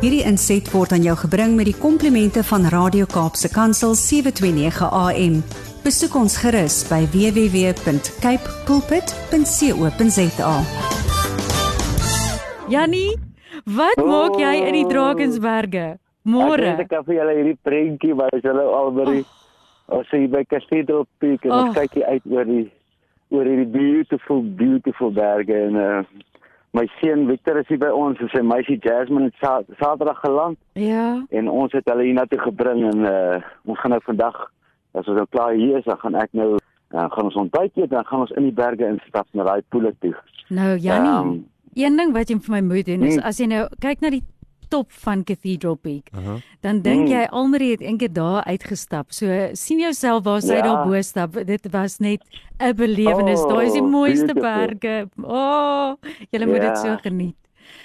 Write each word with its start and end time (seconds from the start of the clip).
Hierdie 0.00 0.22
inset 0.24 0.64
word 0.72 0.94
aan 0.96 1.02
jou 1.04 1.12
gebring 1.26 1.58
met 1.58 1.66
die 1.68 1.76
komplimente 1.76 2.40
van 2.48 2.62
Radio 2.72 3.04
Kaapse 3.04 3.50
Kansel 3.52 3.92
729 4.00 4.86
AM. 4.96 5.34
Besoek 5.84 6.14
ons 6.16 6.38
gerus 6.40 6.78
by 6.88 7.02
www.cape 7.12 8.54
pulpit.co.za. 8.64 10.54
Jannie, 12.72 13.12
wat 13.76 14.00
oh. 14.00 14.08
maak 14.08 14.40
jy 14.40 14.54
in 14.70 14.78
die 14.78 14.86
Drakensberge? 14.88 15.84
Môre. 16.24 16.72
Ek 16.80 16.96
het 16.96 17.04
vir 17.04 17.18
julle 17.18 17.36
hierdie 17.42 17.60
prentjie 17.60 18.16
waar 18.16 18.32
jy 18.32 18.40
hulle 18.48 18.64
al 18.80 18.88
by 18.96 19.08
die 19.10 19.20
oh. 19.20 20.00
as 20.00 20.16
jy 20.16 20.24
by 20.32 20.46
Cathedral 20.48 21.04
Peak 21.20 21.44
en 21.44 21.52
oh. 21.58 21.76
kyk 21.76 22.00
jy 22.00 22.08
uit 22.08 22.32
oor 22.32 22.48
die 22.48 22.64
oor 23.36 23.44
hierdie 23.52 23.68
beautiful 23.76 24.40
beautiful 24.64 25.12
berge 25.12 25.60
en 25.68 25.76
uh, 25.76 26.00
my 26.76 26.86
seun 27.00 27.26
Victor 27.26 27.58
is 27.60 27.68
hier 27.68 27.80
by 27.82 27.90
ons 27.94 28.20
en 28.22 28.30
sy 28.32 28.42
meisie 28.46 28.78
Jasmine 28.82 29.30
het 29.30 29.42
sa 29.42 29.58
Saterdag 29.80 30.20
geland. 30.22 30.58
Ja. 30.78 31.20
En 31.30 31.50
ons 31.50 31.72
het 31.74 31.86
hulle 31.90 32.06
hiernatoe 32.06 32.40
gebring 32.44 32.84
en 32.92 33.06
uh, 33.10 33.38
ons 33.66 33.78
gaan 33.80 33.96
nou 33.96 34.02
vandag 34.06 34.38
as 34.94 35.06
ons 35.06 35.18
nou 35.18 35.26
klaar 35.30 35.54
hier 35.58 35.78
is, 35.78 35.86
dan 35.86 35.98
gaan 36.02 36.18
ek 36.18 36.32
nou 36.34 36.48
uh, 36.56 37.06
gaan 37.14 37.28
ons 37.28 37.38
ontbyt 37.44 37.76
eet 37.76 37.88
en 37.90 37.96
dan 38.00 38.10
gaan 38.10 38.26
ons 38.26 38.34
in 38.38 38.48
die 38.48 38.56
berge 38.56 38.86
instap 38.86 39.28
na 39.34 39.46
daai 39.46 39.62
poele 39.70 39.92
toe. 40.02 40.14
Nou 40.50 40.74
Jannie, 40.78 41.14
um, 41.18 41.34
een 41.78 41.98
ding 41.98 42.14
wat 42.14 42.30
jy 42.30 42.38
vir 42.42 42.56
my 42.56 42.62
moet 42.66 42.86
doen 42.90 43.06
is 43.06 43.18
hmm. 43.18 43.26
as 43.26 43.38
jy 43.42 43.50
nou 43.50 43.66
kyk 43.82 44.02
na 44.02 44.14
die 44.14 44.24
top 44.70 44.92
van 45.02 45.24
Cathedral 45.24 45.74
Peak. 45.74 46.08
Uh 46.14 46.26
-huh. 46.26 46.38
Dan 46.60 46.80
dink 46.82 47.08
jy 47.08 47.24
mm. 47.26 47.34
Almarie 47.34 47.70
het 47.70 47.80
eendag 47.80 48.12
daar 48.12 48.44
uitgestap. 48.44 49.12
So 49.12 49.26
sien 49.52 49.78
jouself 49.78 50.24
waar 50.24 50.40
sy 50.40 50.54
ja. 50.54 50.62
daar 50.62 50.86
bo 50.86 51.00
stap. 51.02 51.34
Dit 51.46 51.70
was 51.70 51.98
net 51.98 52.22
'n 52.58 52.74
belewenis. 52.74 53.42
Oh, 53.42 53.48
daar 53.48 53.62
is 53.64 53.72
die 53.72 53.82
mooiste 53.82 54.34
berge. 54.34 55.08
O, 55.22 55.34
oh, 55.34 55.94
jy 56.30 56.46
moet 56.46 56.62
ja. 56.62 56.68
dit 56.68 56.78
so 56.78 56.96
geniet. 57.02 57.36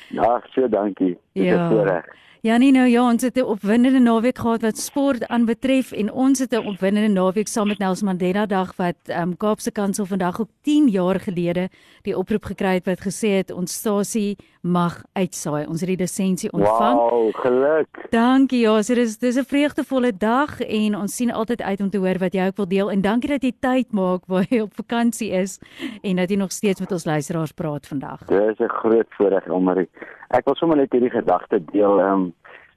Ja, 0.10 0.44
so 0.54 0.70
dankie. 0.70 1.18
Dit 1.34 1.44
ja. 1.44 1.64
is 1.64 1.72
voorreg. 1.72 2.06
Ja, 2.06 2.14
nee 2.46 2.72
nou 2.72 2.86
ja, 2.86 3.02
ons 3.10 3.22
het 3.22 3.38
'n 3.38 3.42
opwindende 3.42 4.00
naweek 4.00 4.38
gehad 4.38 4.62
wat 4.62 4.78
sport 4.78 5.28
aanbetref 5.28 5.92
en 5.92 6.12
ons 6.12 6.40
het 6.40 6.54
'n 6.54 6.68
opwindende 6.68 7.10
naweek 7.10 7.48
saam 7.48 7.68
met 7.68 7.78
Nelson 7.78 8.08
Mandela 8.08 8.46
Dag 8.46 8.76
wat 8.76 8.96
ehm 9.06 9.22
um, 9.22 9.38
Kaapse 9.38 9.72
Kansel 9.72 10.06
vandag 10.06 10.40
ook 10.42 10.50
10 10.62 10.88
jaar 10.88 11.20
gelede 11.20 11.70
die 12.02 12.18
oproep 12.18 12.44
gekry 12.44 12.74
het 12.74 12.86
wat 12.86 13.02
gesê 13.02 13.30
het 13.38 13.52
ons 13.52 13.74
stasie 13.74 14.38
mag 14.62 15.04
uitsaai. 15.14 15.68
Ons 15.68 15.80
het 15.80 15.90
die 15.90 15.98
lisensie 15.98 16.52
ontvang. 16.52 16.98
Wow, 16.98 17.36
geluk. 17.36 18.08
Dankie. 18.10 18.60
Ja, 18.60 18.82
so 18.82 18.94
dis 18.94 19.18
dis 19.18 19.38
'n 19.38 19.46
vreugdevolle 19.46 20.12
dag 20.18 20.60
en 20.60 20.96
ons 20.96 21.16
sien 21.16 21.32
altyd 21.32 21.62
uit 21.62 21.82
om 21.82 21.90
te 21.90 21.98
hoor 21.98 22.18
wat 22.18 22.34
jy 22.34 22.48
ook 22.48 22.58
wil 22.58 22.68
deel 22.68 22.92
en 22.92 23.02
dankie 23.02 23.30
dat 23.30 23.44
jy 23.44 23.54
tyd 23.60 23.92
maak 23.92 24.26
waar 24.28 24.46
jy 24.50 24.62
op 24.62 24.74
vakansie 24.74 25.32
is 25.32 25.60
en 26.02 26.16
dat 26.16 26.30
jy 26.30 26.38
nog 26.38 26.52
steeds 26.52 26.80
met 26.80 26.92
ons 26.92 27.06
luisteraars 27.06 27.52
praat 27.52 27.88
vandag. 27.88 28.26
Dis 28.26 28.60
'n 28.60 28.68
groot 28.68 29.08
voorreg 29.10 29.50
om 29.50 29.64
maar 29.64 29.86
ek 30.30 30.46
wil 30.46 30.56
sommer 30.56 30.78
net 30.78 30.92
hierdie 30.92 31.14
gedagte 31.14 31.62
deel. 31.72 32.00
Ehm 32.00 32.14
um, 32.14 32.34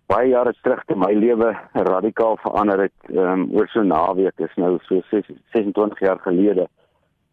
baie 0.08 0.28
jare 0.30 0.54
terug 0.62 0.84
te 0.88 0.94
my 0.96 1.12
lewe 1.12 1.52
radikaal 1.72 2.36
verander 2.44 2.80
het 2.86 3.10
ehm 3.12 3.32
um, 3.32 3.48
oor 3.56 3.68
so 3.68 3.82
naweek 3.82 4.38
is 4.38 4.54
nou 4.56 4.78
so 4.88 5.02
26 5.10 6.00
jaar 6.00 6.18
gelede. 6.18 6.68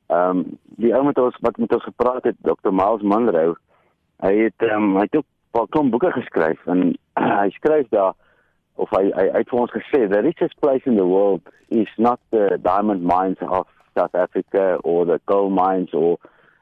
Ehm 0.08 0.30
um, 0.30 0.58
die 0.78 0.96
ou 0.96 1.04
met 1.04 1.20
ons 1.20 1.38
wat 1.42 1.58
met 1.58 1.74
ons 1.74 1.84
gepraat 1.84 2.24
het, 2.24 2.36
Dr. 2.42 2.72
Miles 2.72 3.02
Monroe 3.02 3.56
Hy 4.24 4.32
het 4.46 4.64
ehm 4.64 4.84
um, 4.84 4.96
hy 4.96 5.08
het 5.08 5.16
ook 5.16 5.26
'n 5.26 5.52
paar 5.52 5.68
klomp 5.70 5.92
boeke 5.92 6.12
geskryf 6.12 6.66
en 6.66 6.96
uh, 7.20 7.40
hy 7.42 7.50
skryf 7.50 7.88
daar 7.90 8.14
of 8.76 8.90
hy 8.90 9.12
hy 9.12 9.26
het 9.32 9.50
vir 9.50 9.60
ons 9.60 9.72
gesê 9.72 10.08
the 10.08 10.22
richest 10.22 10.60
place 10.60 10.86
in 10.86 10.96
the 10.96 11.06
world 11.06 11.42
is 11.68 11.92
not 11.98 12.20
the 12.30 12.60
diamond 12.62 13.04
mines 13.04 13.40
of 13.40 13.68
South 13.98 14.16
Africa 14.16 14.78
or 14.84 15.06
the 15.06 15.20
gold 15.26 15.52
mines 15.52 15.94
or 15.94 16.18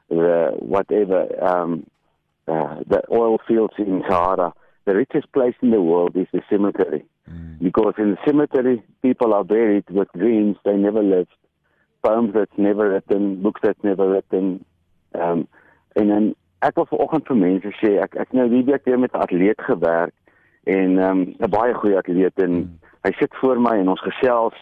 the 0.08 0.56
whatever 0.58 1.26
um 1.52 1.84
uh, 2.48 2.76
the 2.86 3.02
oil 3.10 3.38
fields 3.46 3.74
in 3.78 4.02
Sahara 4.08 4.52
the 4.86 4.94
richest 4.94 5.32
place 5.32 5.54
in 5.62 5.70
the 5.70 5.80
world 5.80 6.16
is 6.16 6.26
the 6.32 6.42
cemetery 6.50 7.04
mm. 7.30 7.58
because 7.58 7.94
in 7.98 8.10
the 8.12 8.18
cemetery 8.26 8.82
people 9.02 9.32
are 9.32 9.44
buried 9.44 9.84
with 9.90 10.08
dreams 10.16 10.56
they 10.64 10.76
never 10.76 11.02
lived 11.02 11.32
poems 12.02 12.32
that's 12.34 12.58
never 12.58 12.90
written 12.90 13.42
books 13.42 13.60
that's 13.62 13.82
never 13.82 14.08
written 14.10 14.64
um 15.14 15.48
en 15.94 16.08
dan 16.08 16.34
ek 16.58 16.76
wil 16.76 16.86
vanoggend 16.90 17.28
vir 17.28 17.38
mense 17.40 17.70
sê 17.80 17.92
ek 18.02 18.16
ek 18.24 18.32
nou 18.36 18.46
hierdie 18.50 18.78
keer 18.84 18.98
met 18.98 19.14
'n 19.14 19.24
atleet 19.24 19.60
gewerk 19.68 20.14
en 20.64 20.98
ehm, 20.98 21.20
'n 21.20 21.44
um, 21.44 21.50
baie 21.50 21.74
goeie 21.74 21.96
atleet 21.98 22.36
en 22.46 22.52
hmm. 22.52 22.78
hy 23.04 23.12
sit 23.18 23.32
voor 23.40 23.60
my 23.60 23.76
en 23.78 23.88
ons 23.94 24.06
gesels 24.08 24.56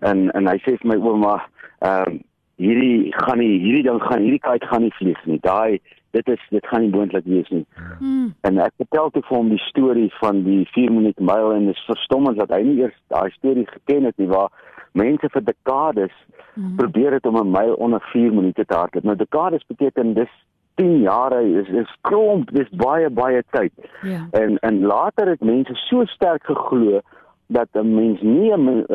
en 0.00 0.30
en 0.30 0.46
hy 0.50 0.58
sê 0.64 0.76
vir 0.80 0.88
my 0.92 0.98
ouma 1.00 1.36
ehm 1.80 2.08
um, 2.08 2.22
hierdie 2.56 3.10
gaan 3.18 3.38
nie 3.38 3.58
hierdie 3.58 3.86
ding 3.86 4.00
gaan 4.02 4.22
hierdie 4.22 4.42
kite 4.46 4.66
gaan 4.70 4.82
nie 4.86 4.96
vlieg 4.98 5.22
nie 5.26 5.40
daai 5.42 5.80
dit 6.16 6.28
is 6.34 6.46
dit 6.54 6.66
gaan 6.70 6.84
nie 6.84 6.92
moontlik 6.94 7.26
wees 7.30 7.50
nie 7.54 7.64
hmm. 7.98 8.30
en 8.48 8.62
ek 8.66 8.76
vertel 8.82 9.10
toe 9.14 9.24
vir 9.28 9.36
hom 9.36 9.50
die 9.52 9.64
storie 9.66 10.10
van 10.20 10.44
die 10.46 10.62
4 10.76 10.94
minuut 10.94 11.26
myl 11.32 11.52
en 11.56 11.68
dit 11.70 11.76
is 11.76 11.88
verstommend 11.90 12.40
dat 12.42 12.54
hy 12.54 12.62
nie 12.68 12.78
eers 12.82 12.96
daai 13.14 13.30
storie 13.38 13.66
geken 13.72 14.10
het 14.10 14.18
nie 14.22 14.30
waar 14.32 14.50
mense 14.94 15.30
vir 15.36 15.46
dekades 15.50 16.16
hmm. 16.54 16.74
probeer 16.80 17.18
het 17.18 17.26
om 17.30 17.38
'n 17.42 17.54
myl 17.58 17.78
onder 17.86 18.02
4 18.12 18.34
minute 18.40 18.64
te 18.64 18.80
hardloop 18.80 19.10
nou 19.10 19.16
dekades 19.16 19.66
beteken 19.70 20.14
dis 20.18 20.34
10 20.74 21.00
jare 21.00 21.42
is 21.60 21.68
is 21.68 21.90
klomp, 22.00 22.50
dis 22.50 22.70
baie 22.70 23.10
baie 23.10 23.42
tyd. 23.50 23.72
Ja. 24.02 24.26
En 24.30 24.58
en 24.58 24.80
later 24.82 25.28
het 25.28 25.40
mense 25.40 25.74
so 25.74 26.04
sterk 26.04 26.44
geglo 26.44 27.00
dat 27.46 27.68
'n 27.72 27.94
mens 27.94 28.20
nie 28.20 28.52
'n 28.52 28.86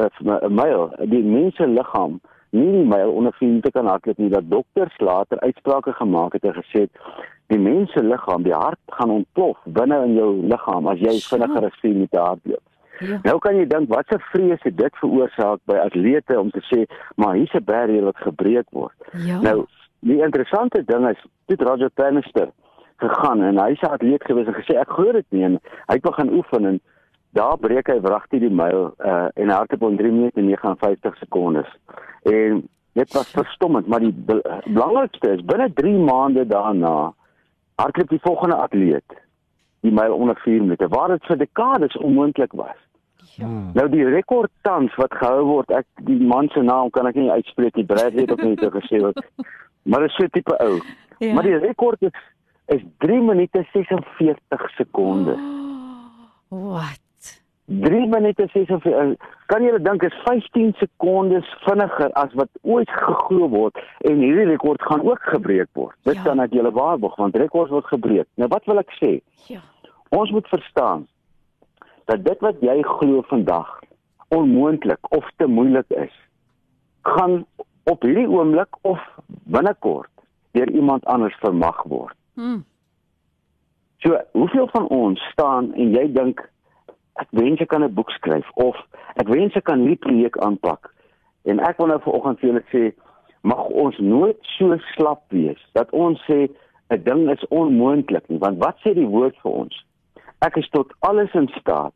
myl, 0.50 0.92
die 1.00 1.24
mense 1.24 1.68
liggaam 1.68 2.20
nie 2.50 2.72
die 2.72 2.86
myl 2.86 3.12
onder 3.12 3.34
vriende 3.34 3.72
kan 3.72 3.88
hardloop 3.88 4.18
nie 4.18 4.30
dat 4.30 4.50
dokters 4.50 4.96
later 5.00 5.40
uitsprake 5.40 5.94
gemaak 5.94 6.34
het 6.34 6.44
en 6.44 6.54
gesê 6.54 6.88
die 7.48 7.60
mense 7.60 8.04
liggaam, 8.04 8.44
die 8.44 8.54
hart 8.54 8.80
gaan 8.98 9.10
ontplof 9.10 9.58
binne 9.66 10.04
in 10.06 10.14
jou 10.14 10.32
liggaam 10.48 10.88
as 10.88 11.00
jy 11.00 11.16
vinniger 11.30 11.66
as 11.66 11.80
4 11.82 11.94
minute 11.94 12.20
hardloop. 12.20 12.66
Ja. 13.00 13.20
Nou 13.24 13.38
kan 13.40 13.56
jy 13.56 13.66
dink 13.66 13.90
wat 13.90 14.12
'n 14.12 14.20
vrees 14.32 14.62
het 14.62 14.78
dit 14.78 14.96
veroorsaak 15.02 15.60
by 15.66 15.76
atlete 15.76 16.40
om 16.40 16.52
te 16.52 16.62
sê 16.72 16.86
maar 17.16 17.36
hier's 17.36 17.54
'n 17.54 17.64
barrier 17.64 18.04
wat 18.04 18.18
gebreek 18.18 18.68
word. 18.72 18.98
Ja. 19.14 19.40
Nou 19.42 19.66
Die 20.00 20.22
interessante 20.24 20.84
ding 20.86 21.08
is, 21.10 21.20
dit 21.46 21.62
Roger 21.62 21.90
Pennister 21.90 22.52
gegaan 23.00 23.44
en 23.44 23.60
hy 23.60 23.76
sê 23.80 23.88
atleet 23.88 24.24
gewees 24.28 24.48
en 24.48 24.56
gesê 24.56 24.76
ek 24.80 24.92
glo 24.96 25.12
dit 25.16 25.26
nie 25.36 25.46
en 25.48 25.58
hy 25.88 25.98
het 25.98 26.06
begin 26.06 26.32
oefen 26.36 26.68
en 26.68 26.80
daar 27.38 27.58
breek 27.58 27.88
hy 27.88 28.00
wragtig 28.02 28.44
die 28.44 28.54
myl 28.54 28.90
uh, 28.98 29.28
en 29.36 29.54
hardloop 29.54 29.86
om 29.90 29.98
3 29.98 30.12
minute 30.12 30.40
en 30.40 30.50
59 30.50 31.18
sekondes. 31.18 31.72
En 32.24 32.64
dit 32.98 33.14
was 33.14 33.32
verstommend, 33.32 33.88
maar 33.88 34.00
die 34.00 34.14
belangrikste 34.66 35.36
is 35.38 35.46
binne 35.46 35.70
3 35.74 35.98
maande 35.98 36.48
daarna 36.48 37.14
hardloop 37.76 38.10
die 38.10 38.24
volgende 38.24 38.56
atleet 38.56 39.18
die 39.86 39.94
myl 39.96 40.14
onder 40.14 40.36
4 40.44 40.62
minute 40.62 40.88
waar 40.92 41.14
dit 41.14 41.26
vir 41.26 41.38
dekades 41.38 41.98
onmoontlik 41.98 42.52
was. 42.52 42.76
Ja. 43.38 43.48
Nou 43.74 43.86
die 43.92 44.04
rekord 44.04 44.52
tans 44.68 44.96
wat 45.00 45.14
gehou 45.16 45.46
word, 45.46 45.72
ek 45.72 45.86
die 46.08 46.20
man 46.20 46.50
se 46.52 46.64
naam 46.66 46.90
kan 46.90 47.08
ek 47.08 47.16
nie 47.16 47.32
uitspreek 47.32 47.78
nie, 47.78 47.86
Bradley 47.88 48.26
het 48.26 48.34
ook 48.34 48.44
net 48.44 48.66
gesê 48.74 49.00
wat 49.04 49.22
Maar 49.90 50.04
is 50.04 50.16
so 50.16 50.28
tipe 50.28 50.58
ou. 50.60 50.82
Ja. 51.18 51.34
Maar 51.34 51.44
die 51.44 51.58
rekord 51.58 52.02
is 52.02 52.18
is 52.66 52.82
3 52.98 53.22
minute 53.22 53.68
46 53.72 54.70
sekondes. 54.70 55.40
Oh, 56.50 56.72
wat? 56.78 57.00
3 57.70 58.08
minute 58.10 58.48
46 58.54 59.16
kan 59.46 59.64
jy 59.64 59.78
dink 59.86 60.04
is 60.04 60.16
15 60.26 60.72
sekondes 60.80 61.46
vinniger 61.66 62.10
as 62.18 62.34
wat 62.40 62.50
ooit 62.66 62.90
geglo 62.90 63.50
word 63.54 63.78
en 64.10 64.24
hierdie 64.24 64.48
rekord 64.50 64.82
gaan 64.82 65.06
ook 65.06 65.22
gebreek 65.34 65.70
word. 65.78 65.94
Dit 66.10 66.18
ja. 66.18 66.24
kan 66.26 66.42
ek 66.42 66.56
julle 66.58 66.72
waarborg 66.74 67.18
want 67.22 67.38
rekords 67.38 67.74
word 67.74 67.86
gebreek. 67.92 68.26
Nou 68.42 68.50
wat 68.50 68.66
wil 68.66 68.82
ek 68.82 68.90
sê? 68.98 69.20
Ja. 69.52 69.62
Ons 70.18 70.34
moet 70.34 70.50
verstaan 70.50 71.06
dat 72.10 72.26
dit 72.26 72.42
wat 72.42 72.58
jy 72.66 72.80
glo 72.82 73.22
vandag 73.30 73.70
onmoontlik 74.34 75.14
of 75.14 75.30
te 75.38 75.46
moeilik 75.46 75.90
is, 75.94 76.14
gaan 77.06 77.44
op 77.90 78.02
hierdie 78.06 78.30
oomblik 78.30 78.82
of 78.82 79.02
binnekort 79.46 80.10
deur 80.58 80.70
iemand 80.74 81.06
anders 81.06 81.38
vermag 81.42 81.86
word. 81.86 82.18
Hmm. 82.34 82.64
So, 84.02 84.18
hoeveel 84.32 84.70
van 84.72 84.88
ons 84.88 85.22
staan 85.34 85.74
en 85.74 85.94
jy 85.94 86.08
dink 86.14 86.42
ek 87.22 87.30
wens 87.36 87.62
ek 87.62 87.70
kan 87.74 87.84
'n 87.84 87.94
boek 87.94 88.12
skryf 88.12 88.48
of 88.56 88.76
ek 89.16 89.28
wens 89.28 89.56
ek 89.56 89.66
kan 89.70 89.80
hierdie 89.80 90.04
projek 90.06 90.38
aanpak. 90.38 90.90
En 91.46 91.60
ek 91.60 91.78
wil 91.78 91.88
nou 91.88 92.00
vanoggend 92.00 92.40
vir 92.40 92.50
julle 92.50 92.66
sê 92.72 92.94
mag 93.44 93.66
ons 93.70 93.98
nooit 93.98 94.40
so 94.58 94.78
slap 94.96 95.24
wees 95.30 95.62
dat 95.74 95.92
ons 95.92 96.20
sê 96.30 96.50
'n 96.90 97.04
ding 97.04 97.30
is 97.30 97.48
onmoontlik 97.50 98.28
nie, 98.30 98.40
want 98.40 98.58
wat 98.58 98.78
sê 98.84 98.94
die 98.94 99.08
woord 99.08 99.36
vir 99.44 99.52
ons? 99.52 99.86
Ek 100.42 100.58
is 100.58 100.70
tot 100.70 100.94
alles 101.00 101.34
in 101.34 101.48
staat 101.60 101.94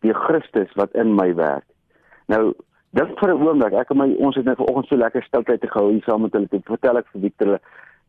deur 0.00 0.14
Christus 0.14 0.70
wat 0.74 0.92
in 0.94 1.14
my 1.14 1.34
werk. 1.34 1.64
Nou 2.28 2.54
Dink 2.96 3.18
vir 3.20 3.28
'n 3.28 3.42
oomblik, 3.44 3.74
ek 3.74 3.90
en 3.90 3.98
my 3.98 4.14
ons 4.24 4.36
het 4.36 4.44
nou 4.44 4.54
vanoggend 4.56 4.86
so 4.88 4.96
lekker 4.96 5.22
stiltyd 5.22 5.60
te 5.60 5.68
gehou 5.68 5.90
hier 5.90 6.02
saam 6.06 6.22
met 6.22 6.32
hulle. 6.32 6.48
Ek 6.50 6.64
vertel 6.64 6.96
ek 6.96 7.08
vir 7.12 7.20
Victor 7.20 7.46
hulle 7.46 7.60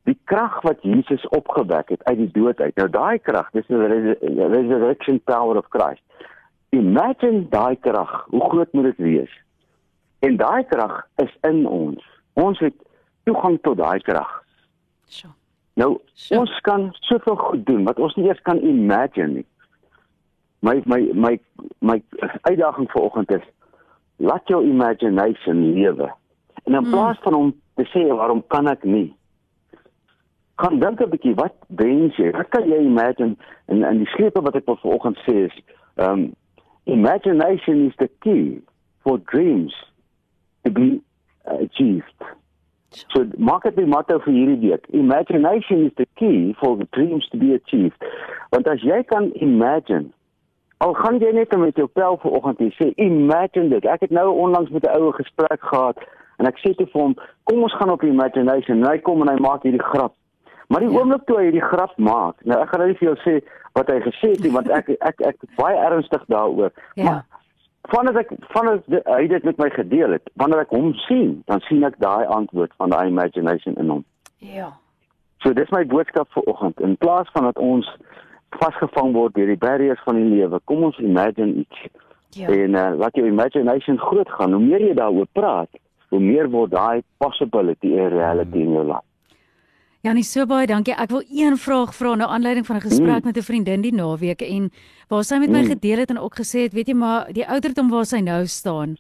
die 0.08 0.18
krag 0.32 0.62
wat 0.64 0.80
Jesus 0.88 1.28
opgewek 1.36 1.90
het 1.90 2.04
uit 2.08 2.18
die 2.18 2.32
dood 2.32 2.62
uit. 2.62 2.76
Nou 2.80 2.88
daai 2.88 3.20
krag, 3.20 3.50
dis 3.52 3.68
die 3.68 3.76
resurrection 4.56 5.20
power 5.28 5.58
of 5.58 5.68
Christ. 5.76 6.04
Imagine 6.70 7.48
daai 7.50 7.76
krag, 7.80 8.26
hoe 8.30 8.42
groot 8.50 8.74
moet 8.74 8.84
dit 8.84 8.98
wees? 8.98 9.34
En 10.20 10.38
daai 10.38 10.64
krag 10.68 11.08
is 11.16 11.34
in 11.42 11.66
ons. 11.68 12.04
Ons 12.34 12.60
het 12.60 12.76
toegang 13.24 13.60
tot 13.62 13.78
daai 13.78 14.00
krag. 14.00 14.44
So. 15.06 15.28
Nou, 15.74 15.98
so. 16.14 16.40
ons 16.40 16.60
kan 16.62 16.90
soveel 17.06 17.36
goed 17.36 17.66
doen 17.66 17.86
wat 17.86 18.00
ons 18.00 18.16
nie 18.16 18.28
eers 18.28 18.42
kan 18.42 18.60
imagine 18.60 19.28
nie. 19.28 19.48
my 20.60 20.82
my 20.86 21.00
my 21.14 21.40
my 21.80 22.02
uitdaging 22.42 22.92
vanoggend 22.92 23.32
is 23.32 23.46
laat 24.16 24.48
jou 24.48 24.64
imagination 24.66 25.74
lewe. 25.74 26.14
En 26.64 26.74
in 26.74 26.84
mm. 26.84 26.90
plaas 26.90 27.18
van 27.22 27.34
om 27.34 27.56
te 27.74 27.86
sê 27.94 28.08
waarom 28.08 28.44
kan 28.48 28.68
ek 28.68 28.84
nie? 28.84 29.16
Kan 30.56 30.80
dink 30.80 31.02
'n 31.02 31.10
bietjie 31.10 31.36
wat 31.36 31.54
wens 31.68 32.16
jy? 32.18 32.32
Wat 32.32 32.50
kan 32.50 32.68
jy 32.70 32.82
imagine 32.82 33.36
en 33.66 33.84
en 33.84 33.98
die 33.98 34.12
slepe 34.16 34.42
wat 34.42 34.56
ek 34.56 34.66
vanoggend 34.66 35.18
sê 35.28 35.46
is 35.46 35.56
um 35.96 36.34
imagination 36.88 37.88
is 37.88 37.96
the 38.00 38.10
key 38.24 38.62
for 39.04 39.18
dreams 39.20 39.74
to 40.64 40.72
be 40.72 41.02
achieved. 41.46 42.20
So 43.14 43.26
maak 43.38 43.64
dit 43.64 43.76
die 43.76 43.86
motto 43.86 44.20
vir 44.26 44.34
hierdie 44.34 44.60
week. 44.64 44.88
Imagination 44.90 45.88
is 45.88 45.96
the 45.98 46.08
key 46.20 46.56
for 46.60 46.78
the 46.78 46.88
dreams 46.96 47.28
to 47.32 47.38
be 47.38 47.54
achieved. 47.54 47.98
Want 48.52 48.68
as 48.68 48.84
jy 48.84 49.04
kan 49.04 49.32
imagine 49.36 50.14
Al 50.78 50.94
gaan 50.94 51.16
jy 51.18 51.32
net 51.34 51.56
met 51.58 51.80
jou 51.80 51.88
pel 51.90 52.20
vanoggend 52.22 52.60
en 52.62 52.74
sê 52.76 52.92
imagine 53.02 53.72
dit. 53.72 53.86
Ek 53.90 54.04
het 54.06 54.12
nou 54.14 54.28
onlangs 54.44 54.70
met 54.70 54.86
'n 54.86 54.98
oue 55.00 55.14
gesprek 55.18 55.62
gehad 55.72 55.98
en 56.38 56.46
ek 56.46 56.60
sê 56.62 56.76
te 56.76 56.86
vir 56.86 57.02
hom, 57.02 57.16
kom 57.44 57.64
ons 57.64 57.78
gaan 57.78 57.90
op 57.90 58.04
imagination. 58.04 58.84
En 58.84 58.92
hy 58.92 58.98
kom 58.98 59.22
en 59.22 59.34
hy 59.34 59.40
maak 59.42 59.64
hierdie 59.64 59.82
grap. 59.82 60.14
Maar 60.68 60.84
die 60.84 60.90
ja. 60.92 61.00
oomblik 61.00 61.24
toe 61.26 61.38
hy 61.40 61.48
hierdie 61.48 61.64
grap 61.64 61.94
maak, 61.98 62.42
nou 62.44 62.60
ek 62.60 62.70
gaan 62.72 62.84
nou 62.84 62.90
nie 62.92 63.00
vir 63.00 63.08
jou 63.08 63.18
sê 63.24 63.36
wat 63.78 63.92
hy 63.94 64.00
gesê 64.04 64.34
het 64.34 64.44
nie 64.44 64.52
want 64.56 64.70
ek 64.74 64.90
ek 65.10 65.22
ek, 65.22 65.26
ek 65.32 65.60
baie 65.60 65.78
ernstig 65.90 66.26
daaroor. 66.34 66.74
Ja. 67.00 67.04
Maar 67.04 67.22
vandat 67.94 68.20
ek 68.24 68.34
vandat 68.52 68.90
hy 69.08 69.22
dit 69.32 69.48
met 69.48 69.62
my 69.64 69.70
gedeel 69.76 70.18
het, 70.18 70.34
wanneer 70.36 70.66
ek 70.66 70.76
hom 70.76 70.92
sien, 71.06 71.38
dan 71.48 71.64
sien 71.70 71.88
ek 71.88 71.96
daai 72.04 72.28
antwoord 72.40 72.76
van 72.82 72.92
daai 72.92 73.08
imagination 73.08 73.80
in 73.80 73.96
hom. 73.96 74.04
Ja. 74.44 74.74
So 75.46 75.54
dis 75.56 75.72
my 75.72 75.86
boodskap 75.88 76.30
vir 76.36 76.50
oggend. 76.52 76.82
In 76.84 76.98
plaas 77.00 77.30
van 77.32 77.48
dat 77.48 77.60
ons 77.62 77.88
vasgevang 78.60 79.14
word 79.16 79.36
deur 79.38 79.50
die 79.52 79.60
barriers 79.62 80.02
van 80.06 80.20
die 80.20 80.28
lewe. 80.28 80.60
Kom 80.66 80.84
ons 80.88 81.00
imagine 81.04 81.64
iets. 81.64 81.88
Ja. 82.36 82.50
En 82.52 82.76
uh, 82.76 82.90
laat 83.00 83.16
jou 83.16 83.28
imagination 83.28 84.00
groot 84.02 84.30
gaan. 84.36 84.56
Hoe 84.58 84.64
meer 84.64 84.84
jy 84.90 84.96
daaroor 84.98 85.30
praat, 85.32 85.70
hoe 86.12 86.20
meer 86.20 86.50
word 86.52 86.74
daai 86.76 87.04
possibility 87.24 87.94
'n 87.96 88.12
reality 88.14 88.66
in 88.66 88.74
jou 88.76 88.84
lewe. 88.84 89.07
Ja, 90.02 90.14
nie 90.14 90.24
so 90.24 90.46
baie 90.46 90.68
dankie. 90.68 90.94
Ek 90.94 91.10
wil 91.10 91.24
een 91.30 91.58
vraag 91.58 91.96
vra 91.96 92.16
na 92.16 92.28
aanleiding 92.28 92.66
van 92.66 92.76
'n 92.78 92.82
gesprek 92.82 93.24
mm. 93.24 93.26
met 93.26 93.38
'n 93.38 93.42
vriendin 93.42 93.82
die 93.82 93.94
naweek 93.94 94.42
en 94.42 94.72
waar 95.08 95.24
sy 95.24 95.38
met 95.38 95.50
my 95.50 95.62
mm. 95.62 95.68
gedeel 95.68 95.98
het 95.98 96.10
en 96.10 96.20
ook 96.20 96.36
gesê 96.36 96.60
het, 96.60 96.74
weet 96.74 96.88
jy 96.88 96.94
maar, 96.94 97.34
die 97.34 97.48
ouderdom 97.48 97.90
waar 97.90 98.06
sy 98.06 98.20
nou 98.20 98.48
staan, 98.48 98.98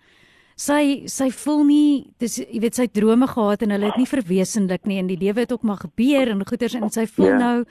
sy 0.55 1.05
sy 1.05 1.29
voel 1.29 1.63
nie 1.63 1.89
dis 2.17 2.39
jy 2.41 2.59
weet 2.59 2.75
sy 2.75 2.87
drome 2.87 3.27
gehad 3.27 3.61
en 3.61 3.75
hulle 3.75 3.91
het 3.91 3.97
nie 3.97 4.09
verwesenlik 4.09 4.87
nie 4.89 4.97
en 4.97 5.07
die 5.07 5.19
lewe 5.19 5.45
het 5.45 5.53
ook 5.53 5.61
maar 5.61 5.77
gebeur 5.77 6.31
en 6.33 6.41
goeters 6.47 6.73
en 6.73 6.89
sy 6.89 7.05
voel 7.05 7.25
yeah. 7.25 7.39
Ja. 7.39 7.45
nou 7.45 7.65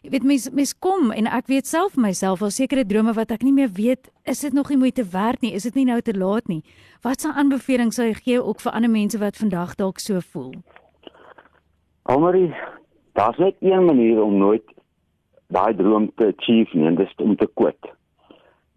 Jy 0.00 0.14
weet 0.14 0.24
mens 0.24 0.46
mens 0.56 0.70
kom 0.80 1.10
en 1.12 1.26
ek 1.28 1.50
weet 1.52 1.66
self 1.68 1.98
myself 2.00 2.40
al 2.40 2.52
sekere 2.56 2.86
drome 2.88 3.12
wat 3.12 3.34
ek 3.34 3.42
nie 3.44 3.52
meer 3.52 3.68
weet, 3.76 4.08
is 4.24 4.40
dit 4.40 4.54
nog 4.56 4.70
nie 4.72 4.78
moeite 4.80 5.04
werd 5.12 5.42
nie? 5.44 5.52
Is 5.52 5.66
dit 5.68 5.76
nie 5.76 5.84
nou 5.84 5.98
te 6.00 6.14
laat 6.16 6.48
nie? 6.48 6.62
Wat 7.04 7.20
'n 7.20 7.36
aanbeveling 7.36 7.92
sou 7.92 8.06
jy 8.08 8.14
gee 8.14 8.40
ook 8.40 8.60
vir 8.64 8.72
ander 8.72 8.90
mense 8.90 9.18
wat 9.18 9.36
vandag 9.36 9.76
dalk 9.76 10.00
so 10.00 10.20
voel? 10.20 10.54
Almarie, 12.10 12.54
daar's 13.12 13.36
net 13.36 13.54
een 13.60 13.84
manier 13.84 14.22
om 14.22 14.36
nooit 14.36 14.66
daai 15.46 15.74
droom 15.76 16.10
te 16.14 16.32
achieve 16.36 16.76
nie, 16.76 16.86
en 16.86 16.94
dit 16.98 17.06
is 17.06 17.24
om 17.24 17.36
te 17.36 17.46
quit. 17.54 17.90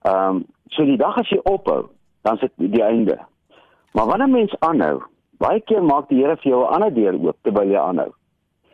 Ehm, 0.02 0.36
um, 0.36 0.44
so 0.76 0.86
die 0.86 0.98
dag 0.98 1.18
as 1.18 1.30
jy 1.30 1.40
ophou, 1.50 1.88
dan 2.22 2.38
sit 2.38 2.52
die 2.56 2.84
einde. 2.84 3.18
Maar 3.94 4.06
wanneer 4.06 4.30
mens 4.30 4.54
aanhou, 4.60 5.02
baie 5.42 5.62
keer 5.62 5.84
maak 5.84 6.10
die 6.10 6.22
Here 6.22 6.38
vir 6.38 6.52
jou 6.52 6.62
'n 6.62 6.74
ander 6.74 6.94
deur 6.94 7.18
oop 7.26 7.38
terwyl 7.42 7.74
jy 7.74 7.80
aanhou. 7.80 8.12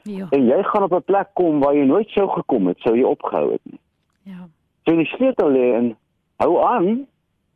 Ja. 0.04 0.28
En 0.30 0.46
jy 0.46 0.64
gaan 0.64 0.84
op 0.84 0.94
'n 0.94 1.04
plek 1.04 1.30
kom 1.34 1.60
waar 1.60 1.76
jy 1.76 1.86
nooit 1.86 2.10
sou 2.10 2.28
gekom 2.28 2.68
het 2.68 2.80
sou 2.80 2.96
jy 2.96 3.04
opgehou 3.04 3.52
het 3.52 3.62
nie. 3.64 3.80
Ja. 4.24 4.48
So 4.86 4.96
die 4.96 5.06
sleutel 5.06 5.50
lê 5.50 5.76
in 5.78 5.96
hou 6.38 6.64
aan. 6.64 7.08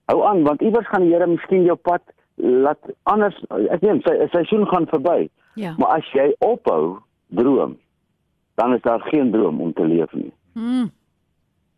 Hou 0.06 0.24
aan 0.26 0.44
want 0.44 0.62
iewers 0.62 0.88
gaan 0.88 1.02
die 1.02 1.14
Here 1.14 1.28
miskien 1.28 1.64
jou 1.64 1.76
pad 1.76 2.02
laat 2.36 2.80
anders 3.04 3.44
ek 3.50 3.82
weet 3.82 4.04
sy 4.04 4.28
seisoen 4.32 4.68
gaan 4.68 4.88
verby. 4.88 5.30
Ja. 5.56 5.76
Maar 5.78 6.00
as 6.00 6.10
jy 6.14 6.32
ophou 6.40 7.00
droom, 7.28 7.78
dan 8.56 8.74
is 8.74 8.82
daar 8.82 9.02
geen 9.02 9.32
droom 9.32 9.62
om 9.62 9.74
te 9.74 9.86
leef 9.86 10.12
nie. 10.14 10.34
Mm. 10.54 10.92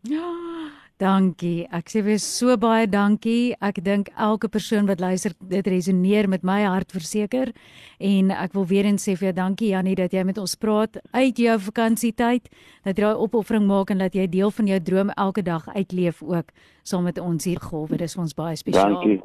Ja. 0.00 0.32
Dankie. 0.96 1.66
Ek 1.76 1.90
sê 1.92 2.00
weer 2.00 2.20
so 2.24 2.54
baie 2.56 2.86
dankie. 2.88 3.52
Ek 3.60 3.82
dink 3.84 4.08
elke 4.16 4.48
persoon 4.48 4.86
wat 4.88 5.02
luister, 5.04 5.34
dit 5.44 5.66
resoneer 5.68 6.24
met 6.28 6.44
my 6.46 6.62
hart 6.64 6.94
verseker. 6.96 7.52
En 8.00 8.32
ek 8.32 8.56
wil 8.56 8.64
weer 8.70 8.88
eens 8.88 9.04
sê 9.04 9.12
vir 9.12 9.28
jou 9.28 9.34
dankie 9.36 9.74
Jannie 9.74 9.96
dat 9.98 10.16
jy 10.16 10.24
met 10.24 10.40
ons 10.40 10.56
praat 10.56 10.96
uit 11.12 11.36
jou 11.36 11.58
vakansietyd, 11.68 12.48
dat 12.88 12.96
jy 12.96 13.04
daai 13.04 13.20
opoffering 13.20 13.68
maak 13.68 13.92
en 13.92 14.00
dat 14.06 14.16
jy 14.16 14.24
deel 14.32 14.50
van 14.56 14.72
jou 14.72 14.80
droom 14.88 15.12
elke 15.20 15.44
dag 15.44 15.68
uitleef 15.76 16.24
ook 16.24 16.48
saam 16.82 17.04
met 17.04 17.20
ons 17.20 17.44
hier 17.44 17.60
golwe. 17.60 18.00
Dis 18.00 18.16
vir 18.16 18.24
ons 18.24 18.38
baie 18.40 18.56
spesiaal. 18.56 18.96
Dankie. 18.96 19.20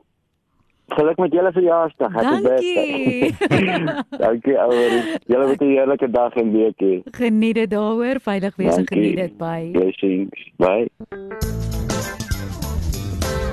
Geluk 0.91 1.17
met 1.17 1.31
julle 1.31 1.51
verjaarsdag. 1.51 2.11
Dankie. 2.11 3.35
Dankie 4.25 4.57
ouer. 4.59 5.19
Julle 5.25 5.47
het 5.47 5.61
'n 5.61 5.65
heerlike 5.65 6.09
dag 6.09 6.33
en 6.33 6.51
week 6.51 6.79
hê. 6.83 7.01
Geniet 7.11 7.55
dit 7.55 7.69
daaroor. 7.69 8.19
Veilig 8.21 8.55
wees 8.55 8.75
en 8.75 8.88
geniet 8.88 9.15
dit 9.15 9.38
by. 9.38 9.69
Blessings. 9.71 10.51
Bye. 10.57 10.89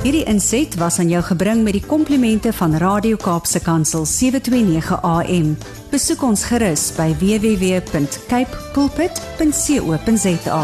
Hierdie 0.02 0.24
inset 0.24 0.76
was 0.78 0.98
aan 0.98 1.08
jou 1.08 1.22
gebring 1.22 1.62
met 1.62 1.72
die 1.72 1.86
komplimente 1.86 2.52
van 2.52 2.76
Radio 2.78 3.16
Kaapse 3.16 3.62
Kansel 3.62 4.04
729 4.06 5.02
AM. 5.02 5.56
Besoek 5.90 6.22
ons 6.22 6.44
gerus 6.44 6.94
by 6.96 7.10
www.cape 7.18 8.56
pulpit.co.za. 8.72 10.62